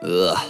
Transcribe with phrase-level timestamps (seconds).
[0.00, 0.44] 呃啊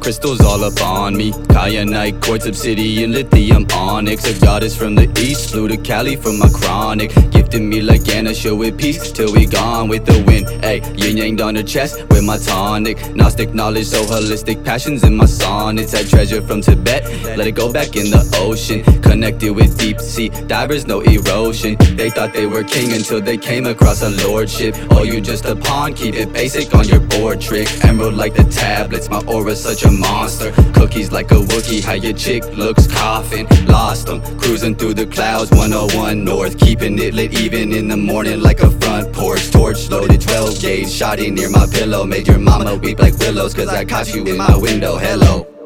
[0.00, 1.32] Crystals all up on me.
[1.32, 4.24] Kyanite, quartz, obsidian, lithium, onyx.
[4.24, 7.12] A goddess from the east flew to Cali for my chronic.
[7.30, 10.46] Gifted me like Anna, show it peace till we gone with the wind.
[10.64, 13.14] Ay, yin yang on her chest with my tonic.
[13.14, 15.92] Gnostic knowledge, so holistic passions in my sonnets.
[15.92, 17.04] That treasure from Tibet,
[17.36, 18.82] let it go back in the ocean.
[19.02, 21.76] Connected with deep sea divers, no erosion.
[21.96, 24.74] They thought they were king until they came across a lordship.
[24.90, 27.68] Oh, you just a pawn, keep it basic on your board trick.
[27.84, 30.52] Emerald like the tablets, my aura's such a monster.
[30.74, 33.46] Cookies like a Wookie, how your chick looks coughing.
[33.66, 36.58] Lost them, cruising through the clouds, 101 north.
[36.58, 39.50] Keeping it lit even in the morning like a front porch.
[39.50, 42.04] Torch loaded 12 gauge, shotty near my pillow.
[42.04, 44.96] Made your mama weep like willows, cause I caught you in my window.
[44.98, 45.61] Hello.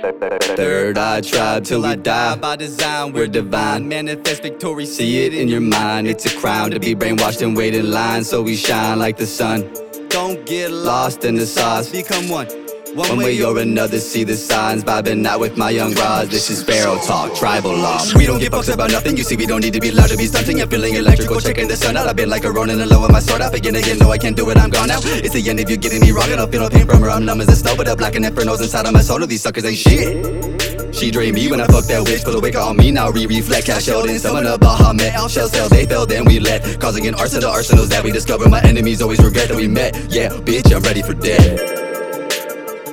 [0.00, 3.12] Third eye tribe till we die by design.
[3.12, 3.88] We're divine.
[3.88, 6.06] Manifest victory, see it in your mind.
[6.06, 9.26] It's a crown to be brainwashed and wait in line, so we shine like the
[9.26, 9.70] sun.
[10.08, 11.88] Don't get lost in the sauce.
[11.90, 12.65] Become one.
[12.96, 14.82] One way or another, see the signs.
[14.82, 16.28] Vibing out with my young bras.
[16.28, 18.00] This is Pharaoh talk, tribal law.
[18.14, 19.18] We don't give fucks about nothing.
[19.18, 20.62] You see, we don't need to be loud to be stunting.
[20.62, 22.08] I'm feeling electrical, checking the sun out.
[22.08, 23.52] I've been like a Ronin alone with my sword out.
[23.52, 24.56] Begin again, no, I can't do it.
[24.56, 25.00] I'm gone now.
[25.02, 26.32] It's the end if you're getting me wrong.
[26.32, 27.10] I don't feel no pain from her.
[27.10, 29.26] I'm numb as the snow, but the black and infernos inside of my soul.
[29.26, 30.94] These suckers ain't shit.
[30.94, 32.92] She drained me when I fucked that witch, put a wake on me.
[32.92, 35.28] Now re reflect, cash out in summon a Bahamut.
[35.28, 36.80] Shell cell, they fell, then we let.
[36.80, 38.48] Causing an arson to arsenals that we discover.
[38.48, 39.94] My enemies always regret that we met.
[40.08, 41.85] Yeah, bitch, I'm ready for death.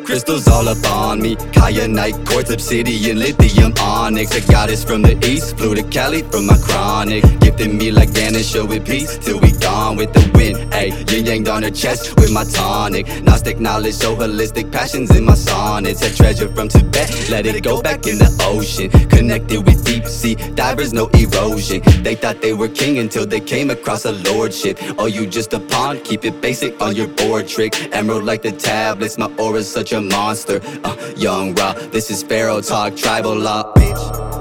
[0.03, 1.35] Crystals all up on me.
[1.35, 4.35] Kyanite, quartz, obsidian, lithium, onyx.
[4.35, 7.42] A goddess from the east flew to Cali from my chronic.
[7.55, 10.57] Gifted me like Anna, show it peace till we gone with the wind.
[10.71, 13.05] Ayy, yin yang on her chest with my tonic.
[13.21, 16.01] Gnostic knowledge, so holistic passions in my sonnets.
[16.01, 18.89] A treasure from Tibet, let it go back in the ocean.
[19.07, 21.81] Connected with deep sea divers, no erosion.
[22.01, 24.79] They thought they were king until they came across a lordship.
[24.97, 27.93] Oh, you just a pawn, keep it basic on your board trick.
[27.93, 30.59] Emerald like the tablets, my aura's such a monster.
[30.83, 33.71] Uh, young raw, this is Pharaoh talk, tribal law.
[33.75, 34.32] Bitch.